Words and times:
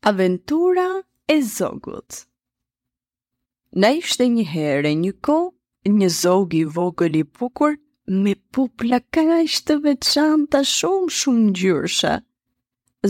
Aventura 0.00 1.04
e 1.28 1.42
zogut 1.42 2.22
Na 3.74 3.90
ishte 3.98 4.28
një 4.30 4.44
herë 4.46 4.92
një 4.94 5.10
ko, 5.26 5.38
një 5.90 6.08
zog 6.16 6.54
i 6.54 6.62
vogël 6.70 7.16
i 7.18 7.24
bukur 7.26 7.74
me 8.06 8.36
pupla 8.54 9.00
kaq 9.10 9.48
të 9.66 9.76
veçanta 9.84 10.62
shumë 10.62 11.08
shumë 11.18 11.44
ngjyrshe. 11.48 12.12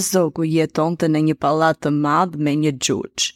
Zogu 0.08 0.48
jetonte 0.48 1.12
në 1.12 1.22
një 1.28 1.36
pallat 1.44 1.78
të 1.84 1.92
madh 2.00 2.40
me 2.40 2.56
një 2.56 2.72
xhuxh. 2.80 3.28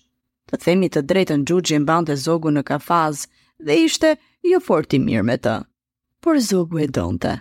Të 0.49 0.63
themi 0.65 0.89
të 0.89 1.05
drejtën 1.13 1.45
xhuxhi 1.45 1.79
mbante 1.85 2.17
zogu 2.25 2.49
në 2.57 2.65
kafaz 2.73 3.27
dhe 3.67 3.77
ishte 3.85 4.15
jo 4.53 4.65
fort 4.65 4.97
i 4.97 4.99
mirë 5.05 5.27
me 5.29 5.37
të. 5.45 5.59
Por 6.25 6.41
zogu 6.49 6.81
e 6.81 6.89
donte. 6.99 7.37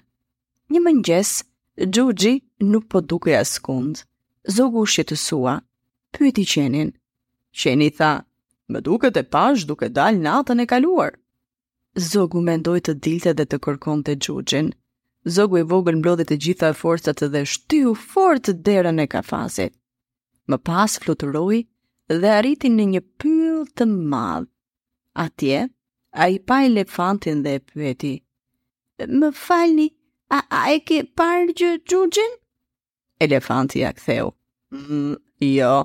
Një 0.72 0.84
mëngjes, 0.90 1.34
xhuxhi 1.88 2.36
nuk 2.74 2.92
po 2.92 3.00
dukej 3.10 3.40
askund. 3.46 4.04
Zogu 4.56 4.84
u 4.84 4.86
shqetësua 4.92 5.62
pyeti 6.18 6.46
qenin. 6.54 6.90
Qeni 7.62 7.90
tha, 7.98 8.12
më 8.72 8.80
duke 8.86 9.08
e 9.16 9.24
pash 9.34 9.62
duke 9.70 9.88
dal 9.98 10.16
natën 10.28 10.62
e 10.64 10.68
kaluar. 10.72 11.12
Zogu 12.10 12.40
mendoj 12.48 12.80
të 12.86 12.94
dilte 13.04 13.32
dhe 13.38 13.46
të 13.52 13.58
kërkon 13.66 14.00
të 14.06 14.14
gjugjin. 14.24 14.70
Zogu 15.36 15.56
i 15.62 15.66
vogël 15.72 15.98
mblodhi 16.00 16.26
të 16.30 16.38
gjitha 16.44 16.68
e 16.72 16.78
forcat 16.84 17.20
dhe 17.34 17.42
shtiu 17.54 17.92
fort 18.12 18.46
derën 18.68 19.04
e 19.04 19.08
kafasit. 19.14 19.74
Më 20.50 20.58
pas 20.68 20.92
fluturoi 21.02 21.60
dhe 22.22 22.30
arriti 22.40 22.70
në 22.72 22.86
një 22.96 23.02
pyll 23.20 23.62
të 23.78 23.86
madh. 24.12 24.48
Atje 25.26 25.60
a 26.12 26.24
i 26.34 26.40
pa 26.48 26.58
elefantin 26.70 27.44
dhe 27.44 27.52
e 27.60 27.60
pyeti. 27.70 28.16
Më 29.20 29.30
falni, 29.46 29.90
a, 30.32 30.40
a 30.48 30.62
e 30.74 30.80
ke 30.88 31.04
parë 31.20 31.54
gjë 31.60 31.72
gjugjin? 31.90 32.32
Elefanti 33.22 33.84
a 33.86 33.92
ktheu. 33.94 34.32
Mm, 34.74 35.18
jo, 35.44 35.76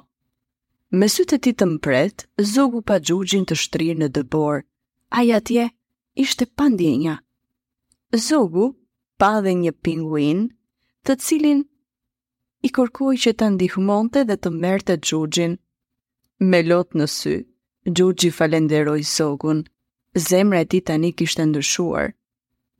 me 0.97 1.07
sytë 1.13 1.37
e 1.37 1.43
ti 1.45 1.51
të 1.59 1.67
mpret, 1.75 2.23
zogu 2.53 2.81
pa 2.89 2.97
gjugjin 3.05 3.43
të 3.49 3.57
shtrirë 3.63 4.01
në 4.03 4.09
dëbor, 4.17 4.63
Aja 5.21 5.37
atje 5.41 5.67
ishte 6.25 6.47
pandjenja. 6.59 7.19
Zogu 8.27 8.67
pa 9.21 9.35
dhe 9.45 9.53
një 9.61 9.73
pinguin 9.87 10.41
të 11.07 11.15
cilin 11.27 11.61
i 12.67 12.71
korkoj 12.79 13.13
që 13.25 13.33
të 13.39 13.49
ndihmonte 13.55 14.25
dhe 14.29 14.37
të 14.43 14.51
merte 14.63 14.97
gjugjin. 15.07 15.55
Me 16.51 16.61
lot 16.67 16.97
në 16.99 17.07
sy, 17.15 17.37
gjugji 17.97 18.33
falenderoj 18.41 18.99
zogun, 19.13 19.63
zemre 20.29 20.65
ti 20.73 20.83
tani 20.89 21.13
kishtë 21.19 21.47
ndryshuar. 21.53 22.11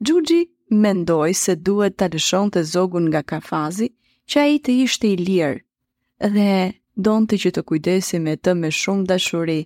Gjugji 0.05 0.43
mendoj 0.83 1.31
se 1.45 1.55
duhet 1.69 1.95
të 2.01 2.11
lëshon 2.17 2.51
të 2.55 2.65
zogun 2.75 3.07
nga 3.13 3.23
kafazi 3.33 3.93
që 4.31 4.43
a 4.45 4.49
i 4.55 4.59
të 4.65 4.79
ishte 4.87 5.15
i 5.15 5.19
lirë 5.27 6.27
dhe 6.35 6.51
donte 6.97 7.37
që 7.39 7.51
të 7.53 7.63
kujdesi 7.69 8.19
me 8.25 8.37
të 8.41 8.55
me 8.57 8.71
shumë 8.73 9.05
dashuri. 9.11 9.59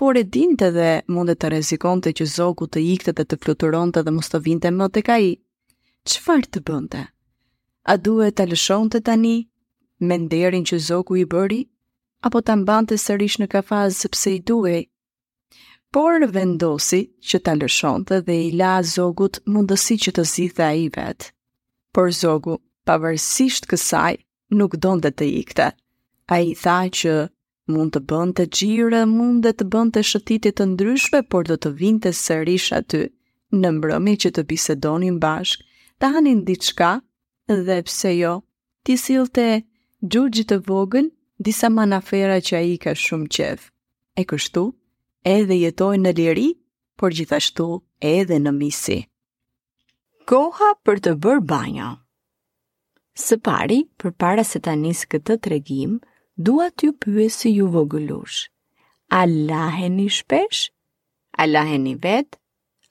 Por 0.00 0.18
e 0.18 0.24
dinte 0.24 0.70
dhe 0.74 0.88
mundet 1.14 1.38
të 1.38 1.62
të 1.78 2.10
që 2.18 2.24
zogu 2.34 2.66
të 2.66 2.80
ikte 2.94 3.12
dhe 3.14 3.24
të 3.30 3.38
fluturonte 3.44 4.02
dhe 4.02 4.10
mos 4.16 4.28
të 4.32 4.38
vinte 4.48 4.70
më 4.74 4.88
të 4.94 5.02
ka 5.06 5.18
i. 5.18 5.30
Qëfar 6.08 6.46
të 6.52 6.60
bënte? 6.66 7.02
A 7.86 7.96
duhet 8.06 8.34
të 8.38 8.48
lëshon 8.50 8.90
të 8.90 9.00
tani 9.06 9.36
me 10.02 10.18
nderin 10.18 10.64
që 10.66 10.78
zogu 10.88 11.16
i 11.16 11.24
bëri? 11.30 11.60
Apo 12.26 12.40
të 12.42 12.56
mbante 12.64 12.98
sërish 12.98 13.38
në 13.38 13.46
kafazë 13.54 13.94
sepse 14.02 14.34
i 14.34 14.40
duhej? 14.50 14.82
Por 15.94 16.18
vendosi 16.34 17.02
që 17.30 17.38
të 17.44 17.54
lëshon 17.62 18.02
të 18.08 18.18
dhe 18.26 18.36
i 18.48 18.50
la 18.58 18.74
zogut 18.96 19.38
mundësi 19.46 19.96
që 20.02 20.16
të 20.18 20.24
zitha 20.32 20.72
i 20.82 20.88
vetë. 20.96 21.30
Por 21.94 22.10
zogu, 22.10 22.58
pavërsisht 22.86 23.68
kësaj, 23.70 24.18
nuk 24.58 24.74
donde 24.82 25.14
të 25.14 25.30
ikte. 25.44 25.70
A 26.32 26.38
i 26.40 26.54
tha 26.56 26.84
që 26.88 27.12
mund 27.72 27.92
të 27.96 28.00
bënd 28.08 28.32
të 28.38 28.44
gjire, 28.56 29.02
mund 29.08 29.44
dhe 29.44 29.50
të 29.58 29.66
bënd 29.74 29.92
të 29.96 30.02
shëtitit 30.10 30.56
të 30.60 30.66
ndryshme, 30.72 31.20
por 31.32 31.44
do 31.50 31.56
të 31.60 31.72
vinte 31.80 32.08
të 32.08 32.16
sërish 32.20 32.68
aty, 32.78 33.02
në 33.60 33.72
mbrëmi 33.78 34.14
që 34.24 34.30
të 34.36 34.44
bisedonin 34.52 35.18
bashk, 35.20 35.64
të 36.00 36.10
hanin 36.14 36.40
diçka, 36.48 36.92
dhe 37.66 37.76
pse 37.86 38.14
jo, 38.16 38.32
ti 38.84 38.96
silë 38.96 39.28
të 39.36 39.46
gjurgjit 40.08 40.48
të 40.54 40.58
vogën, 40.70 41.10
disa 41.48 41.68
manafera 41.76 42.40
që 42.40 42.56
a 42.56 42.62
i 42.72 42.76
ka 42.84 42.96
shumë 43.04 43.28
qef. 43.36 43.68
E 44.16 44.24
kështu, 44.24 44.64
edhe 45.36 45.58
jetoj 45.60 45.92
në 46.00 46.14
liri, 46.16 46.48
por 47.00 47.12
gjithashtu 47.18 47.68
edhe 48.14 48.38
në 48.46 48.52
misi. 48.62 48.98
Koha 50.24 50.72
për 50.86 51.00
të 51.04 51.12
bërë 51.24 51.44
banjo 51.52 51.90
Së 53.24 53.36
pari, 53.46 53.80
për 54.00 54.12
para 54.24 54.42
se 54.46 54.58
ta 54.60 54.72
njësë 54.74 55.08
këtë 55.12 55.36
të 55.44 55.50
regim, 55.52 55.98
dua 56.42 56.70
t'ju 56.74 56.88
pyes 57.02 57.34
se 57.40 57.50
ju 57.56 57.66
vogëlush. 57.74 58.36
A 59.10 59.20
laheni 59.26 60.08
shpesh? 60.16 60.60
A 61.38 61.42
laheni 61.46 61.94
vet? 62.02 62.36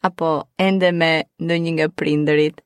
Apo 0.08 0.30
ende 0.60 0.92
me 1.00 1.12
në 1.40 1.56
një 1.64 1.72
nga 1.78 1.88
prinderit? 2.00 2.62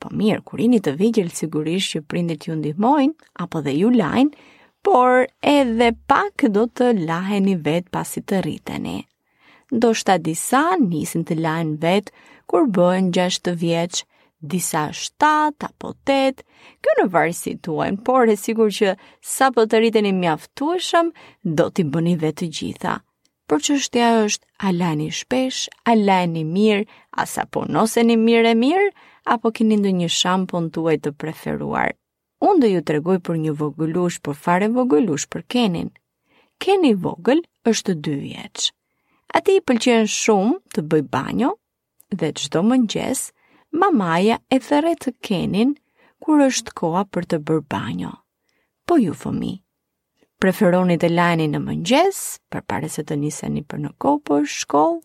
Po 0.00 0.08
mirë, 0.12 0.42
kur 0.48 0.60
jeni 0.60 0.80
të 0.84 0.94
vigjel 1.00 1.28
sigurisht 1.32 1.94
që 1.94 2.04
prindit 2.10 2.48
ju 2.48 2.56
ndihmojnë, 2.58 3.14
apo 3.44 3.60
dhe 3.64 3.72
ju 3.78 3.90
lajnë, 3.96 4.34
por 4.84 5.24
edhe 5.40 5.90
pak 6.08 6.44
do 6.52 6.64
të 6.72 6.92
laheni 7.06 7.54
vet 7.66 7.88
pasi 7.92 8.20
të 8.24 8.40
rriteni. 8.44 8.98
Do 9.70 9.92
shta 9.96 10.18
disa 10.20 10.64
nisin 10.80 11.24
të 11.24 11.38
lajnë 11.40 11.80
vet 11.84 12.12
kur 12.50 12.68
bëhen 12.76 13.08
6 13.16 13.48
vjeqë, 13.64 14.04
disa 14.44 14.92
7 14.92 15.64
apo 15.64 15.94
8, 16.04 16.44
kjo 16.84 16.94
në 17.00 17.06
varë 17.14 17.32
situen, 17.36 17.96
por 18.04 18.28
e 18.28 18.36
sigur 18.36 18.68
që 18.76 18.94
sa 19.24 19.48
për 19.56 19.70
të 19.72 20.04
i 20.04 20.12
mjaftueshëm, 20.18 21.10
do 21.44 21.70
t'i 21.72 21.84
bëni 21.94 22.14
dhe 22.22 22.30
të 22.32 22.48
gjitha. 22.58 22.94
Por 23.48 23.60
që 23.64 23.76
është 23.80 24.00
a 24.00 24.10
është 24.26 24.46
alani 24.70 25.08
shpesh, 25.12 25.68
alani 25.84 26.44
mirë, 26.44 26.84
asa 27.24 27.44
po 27.50 27.64
noseni 27.68 28.16
mirë 28.16 28.52
e 28.52 28.54
mirë, 28.54 28.90
apo 29.34 29.50
kini 29.56 29.76
ndë 29.80 29.92
një 30.02 30.08
shampon 30.08 30.70
tuaj 30.72 30.96
të 31.04 31.12
preferuar. 31.20 31.94
Unë 32.44 32.60
do 32.64 32.68
ju 32.72 32.80
të 32.84 32.96
regoj 32.98 33.18
për 33.26 33.36
një 33.44 33.52
vogëllush, 33.60 34.18
për 34.24 34.36
fare 34.44 34.68
vogëllush, 34.76 35.26
për 35.32 35.42
kenin. 35.52 35.90
Keni 36.60 36.94
vogël 37.04 37.40
është 37.68 37.92
dy 38.04 38.14
vjeqë. 38.24 38.70
A 39.34 39.40
ti 39.44 39.56
i 39.60 39.64
pëlqen 39.66 40.06
shumë 40.14 40.58
të 40.74 40.84
bëj 40.90 41.02
banjo 41.12 41.54
dhe 42.20 42.28
qdo 42.38 42.60
mëngjes 42.70 43.28
të 43.28 43.42
mamaja 43.74 44.38
e 44.54 44.58
thëre 44.62 44.94
të 45.02 45.12
kenin 45.26 45.74
kur 46.22 46.40
është 46.46 46.74
koha 46.78 47.02
për 47.12 47.26
të 47.32 47.38
bërë 47.48 47.64
banjo. 47.74 48.12
Po 48.86 48.96
ju 49.02 49.14
fëmi, 49.16 49.54
preferoni 50.40 50.96
të 51.00 51.10
lajni 51.10 51.48
në 51.52 51.60
mëngjes, 51.64 52.20
për 52.52 52.64
pare 52.70 52.88
se 52.94 53.04
të 53.08 53.18
niseni 53.24 53.64
për 53.68 53.82
në 53.84 53.92
kopër, 54.04 54.46
shkollë, 54.56 55.00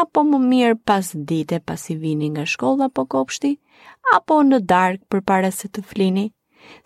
apo 0.00 0.22
më 0.30 0.40
mirë 0.50 0.78
pas 0.88 1.12
dite 1.14 1.60
pas 1.68 1.84
i 1.92 1.96
vini 2.02 2.30
nga 2.34 2.46
shkolla 2.46 2.88
po 2.94 3.04
kopshti, 3.10 3.56
apo 4.16 4.40
në 4.46 4.62
darkë 4.72 5.06
për 5.12 5.24
pare 5.32 5.50
se 5.54 5.68
të 5.68 5.84
flini, 5.90 6.28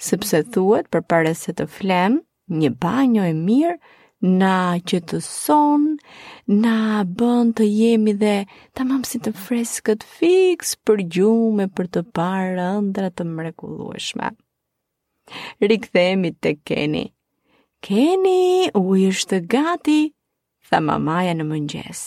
sepse 0.00 0.42
thuet 0.54 0.88
për 0.92 1.02
pare 1.12 1.34
se 1.36 1.52
të 1.58 1.68
flem, 1.78 2.18
një 2.48 2.70
banjo 2.84 3.24
e 3.30 3.36
mirë, 3.40 3.78
na 4.24 4.80
që 4.80 5.00
të 5.10 5.18
son, 5.20 5.84
na 6.48 7.02
bën 7.04 7.52
të 7.56 7.66
jemi 7.68 8.12
dhe 8.20 8.36
të 8.76 8.86
mamësi 8.88 9.20
të 9.26 9.32
freskët 9.36 10.06
fix 10.16 10.74
për 10.86 11.02
gjume 11.16 11.66
për 11.76 11.86
të 11.96 12.02
parë 12.16 12.64
ëndra 12.78 13.10
të 13.12 13.26
mrekullueshme. 13.28 14.30
Rikthemi 15.60 16.30
të 16.42 16.54
keni. 16.68 17.04
Keni, 17.84 18.70
u 18.80 18.84
ishte 18.96 19.40
gati, 19.52 20.00
tha 20.70 20.80
mamaja 20.80 21.34
në 21.36 21.44
mëngjes. 21.50 22.04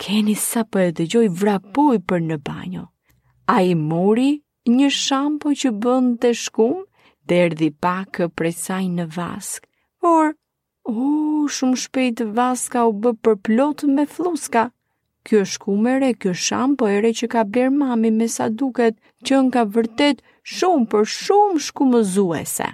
Keni 0.00 0.34
sa 0.38 0.62
për 0.64 0.84
po 0.84 0.84
e 0.86 0.92
dëgjoj 1.00 1.26
vrapuj 1.40 1.98
për 2.08 2.20
në 2.30 2.38
banjo. 2.46 2.84
A 3.50 3.58
i 3.66 3.74
muri 3.74 4.30
një 4.70 4.90
shampo 4.94 5.50
që 5.50 5.74
bën 5.82 6.14
të 6.22 6.30
shkum, 6.44 6.84
dhe 7.26 7.42
erdi 7.48 7.70
pakë 7.74 8.30
prej 8.36 8.52
saj 8.66 8.84
në 8.88 9.06
vask, 9.16 9.66
por, 10.00 10.32
uh, 10.86 11.29
shumë 11.54 11.78
shpejt 11.80 12.20
vaska 12.36 12.82
u 12.88 12.92
bë 12.92 13.12
për 13.22 13.86
me 13.96 14.04
fluska. 14.06 14.64
Kjo 15.28 15.44
shkumere, 15.44 16.12
kjo 16.18 16.32
shampo 16.34 16.86
ere 16.88 17.12
që 17.20 17.28
ka 17.32 17.44
bërë 17.54 17.72
mami 17.76 18.10
me 18.10 18.28
sa 18.28 18.48
duket, 18.48 18.96
që 19.26 19.40
në 19.44 19.50
ka 19.56 19.64
vërtet 19.74 20.22
shumë 20.42 20.86
për 20.92 21.04
shumë 21.04 21.60
shkumëzuese. 21.68 22.68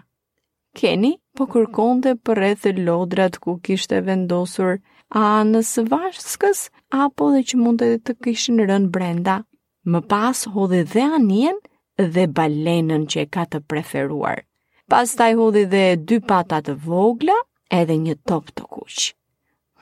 Keni 0.81 1.13
po 1.37 1.47
kërkonte 1.47 2.15
për 2.27 2.43
lodrat 2.87 3.39
ku 3.39 3.59
kishte 3.59 4.01
vendosur 4.07 4.79
a 5.09 5.43
në 5.47 5.63
svaskës 5.75 6.69
apo 7.03 7.31
dhe 7.35 7.43
që 7.51 7.57
mund 7.65 7.81
të 7.83 7.91
të 8.07 8.15
kishin 8.25 8.59
rën 8.69 8.87
brenda. 8.95 9.39
Më 9.87 10.01
pas 10.11 10.45
hodhi 10.55 10.83
dhe 10.93 11.01
anien 11.17 11.59
dhe 11.99 12.27
balenën 12.39 13.07
që 13.11 13.19
e 13.21 13.27
ka 13.37 13.45
të 13.53 13.61
preferuar. 13.71 14.45
Pas 14.91 15.09
taj 15.19 15.33
hodhi 15.39 15.65
dhe 15.73 15.85
dy 16.09 16.21
patat 16.21 16.69
vogla 16.87 17.35
edhe 17.75 17.97
një 17.99 18.15
top 18.29 18.49
të 18.57 18.63
kuq. 18.63 19.15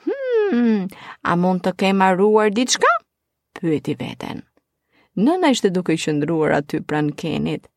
Hmm, 0.05 0.87
a 1.25 1.35
mund 1.35 1.63
të 1.65 1.73
kem 1.81 2.03
haruar 2.05 2.49
diçka? 2.53 2.89
pyeti 3.55 3.95
veten. 3.99 4.41
Nëna 5.17 5.53
ishte 5.55 5.69
duke 5.71 5.93
i 5.95 5.99
qëndruar 6.01 6.51
aty 6.57 6.81
pranë 6.83 7.15
Kenit. 7.17 7.67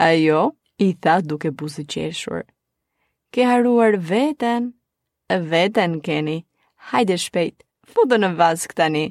Ajo 0.00 0.54
i 0.86 0.90
tha 1.02 1.18
duke 1.20 1.50
buzë 1.52 1.84
qeshur. 1.92 2.42
Ke 3.32 3.44
haruar 3.44 3.98
veten? 3.98 4.72
Veten 5.30 6.00
Keni. 6.06 6.38
Hajde 6.90 7.16
shpejt, 7.18 7.62
futu 7.94 8.16
në 8.20 8.34
vask 8.38 8.74
tani. 8.78 9.06